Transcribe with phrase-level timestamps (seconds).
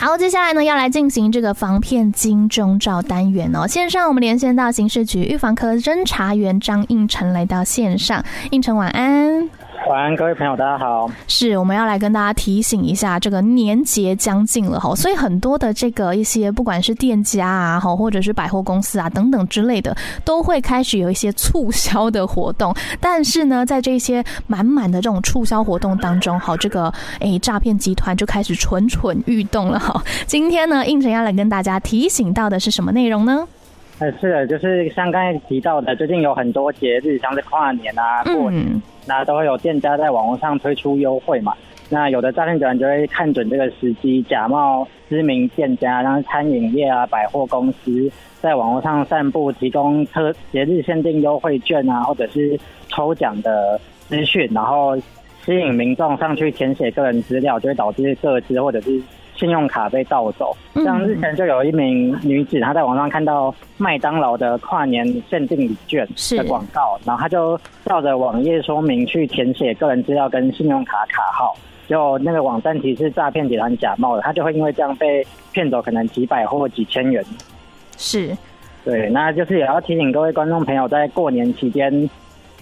[0.00, 3.66] 好，接下来呢，要来进行这个防骗金钟罩单元哦。
[3.66, 9.50] 线上我们连线到刑事局预防科侦查员张应成来到线上，应成晚安。
[9.88, 11.10] 晚安，各位朋友，大家好。
[11.28, 22.74] 是，我们要来跟大家提醒一下，这个年节将近了哈，所以很多的这个一些不管是店家啊，哈，或者是百货公司啊等等之类的，都会开始有一些促销的活动。
[23.00, 30.04] 但是呢，在这些满满的这种促销活动当中，好，这个诶诈骗集团就开始蠢蠢欲动了哈。
[30.26, 33.48] 今天呢，应成要来跟大家提醒到的是什么内容呢？
[34.00, 41.52] 呃，是的，就是像刚才提到的，最近有很多节日，像是跨年啊、过年，嗯、那都会有店家在网络上推出优惠嘛。
[41.90, 48.08] 那有的诈骗集团就会看准这个时机，假冒知名店家，像餐饮业啊、百货公司，
[48.40, 52.56] 在网络上散布提供特节日限定优惠券啊，或者是
[52.88, 54.96] 抽奖的资讯，然后
[55.44, 59.02] 吸引民众上去填写个人资料，就会导致个资或者是。
[59.38, 66.04] 信用卡被盗走，像日前就有一名女子，她在网上看到麦当劳的跨年限定礼券
[66.36, 71.54] 的广告，然后她就照着网页说明去填写个人资料跟信用卡卡号，
[71.86, 77.24] 就那个网站提示诈骗集团假冒的，她就会因为这样被骗走可能几百或几千元。
[77.96, 78.36] 是，
[78.84, 82.10] 对，那就是也要提醒各位观众朋友，在过年期间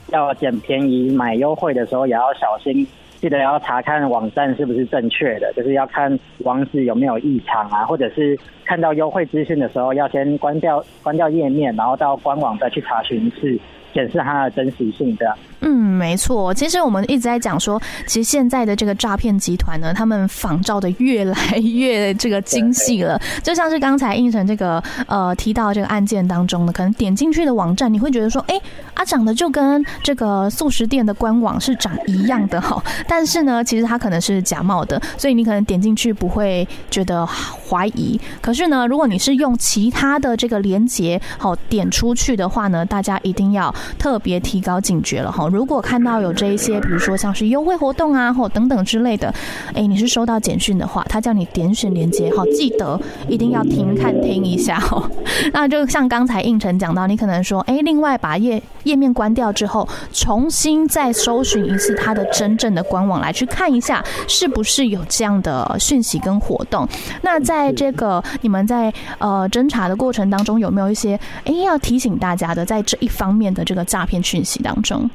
[0.09, 2.87] 要捡便宜买优惠的时候，也要小心。
[3.21, 13.59] 记得要查看网站是不是正确的，就是要看网址有没有异常啊，或者是看到优惠资讯的时候，要先关掉关掉页面，然后到官网再去查询一次。
[13.97, 15.35] 显示它的真实性，这样。
[15.61, 16.53] 嗯，没错。
[16.53, 23.19] 其实我们一直在讲说，其实现在的这个诈骗集团呢，他们仿照的越来越这个精细了。
[23.43, 28.61] 就像是刚才应成这个呃提到这个案件当中呢，可能点进去的网站，你会觉得说，哎，
[28.93, 32.85] 啊长得就跟这个素食店的官网是长一样的哈。
[33.09, 38.21] 但是呢，其实它可能是假冒的，所以你可能点进去不会觉得怀疑。
[38.43, 43.75] 可是呢，如果你是用其他的这个连接好点出去的话呢，大家一定要。
[43.99, 45.49] 特别提高警觉了哈！
[45.49, 49.33] 如果看到有这一些，比如说像是优惠活动啊，或等等之类的，
[49.75, 55.09] 哎，你是收到简讯的话，他叫你点选连接哈，记得一定要听看听一下哈。
[55.53, 66.87] 那就像刚才应成讲到，你可能说，哎，另外把页页面关掉之后，重新再搜寻一次他的真正的官网来去看一下，是不是有这样的讯息跟活动？
[67.23, 73.87] 那在这个你们在呃侦查的过程当中，有没有一些哎要提醒大家的，在这一方面的这个？
[73.87, 75.09] 诈骗讯息当中，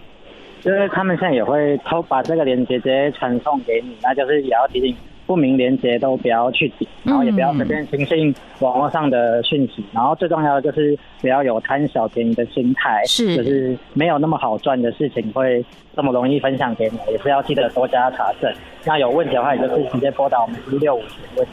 [0.61, 4.95] 就是他们现在也会偷把这个链接直接传送给你，那就是也要提醒
[5.27, 15.63] 不明链接都不要去点，然后也不要随便轻信网络上的讯息，然后最重要的就是不要有贪小便宜的心态，是，就是没有那么好赚的事情会
[15.93, 18.49] 这么容易分享给你，也是要记得多加查证。
[18.85, 21.45] 那有问题的话，也就是直接拨打我们一六五询问。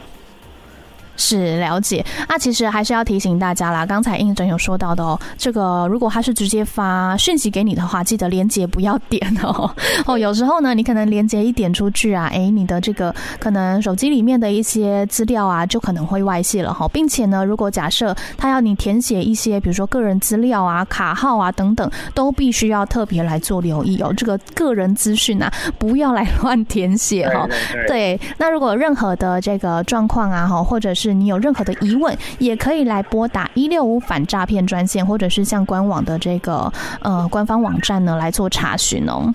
[1.19, 3.85] 是了解，那其实还是要提醒大家啦。
[3.85, 9.69] 刚才应成有说到的哦，这个如果他是直接发讯息给你的话，记得连接不要点哦。
[10.07, 16.87] 哦，有时候呢，你可能连接一点出去啊，诶，你的这个可能手机里面的一些资料啊，就可能会外泄了哈。
[16.87, 24.13] 并且呢，如果假设他要你填写一些，比如说个人资料啊、卡号啊等等，都必须要特别来做留意哦。
[24.15, 27.45] 这个个人资讯啊，不要来乱填写哈。
[27.87, 36.71] 对，那如果任何的这个状况啊，哈，或者是你有任何的疑问，也可以来拨打一六五反诈骗专线，或者是向官网的这个
[37.01, 39.33] 呃官方网站呢来做查询哦。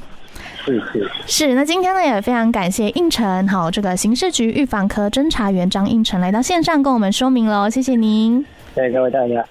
[0.65, 8.45] 是是是，那今天呢也非常感谢应成，好，这个刑事局预防科侦查员张应成来到线上跟我们说明喽，谢谢您。
[8.75, 9.45] 谢谢各位大家。